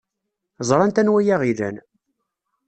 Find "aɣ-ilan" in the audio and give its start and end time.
1.35-1.77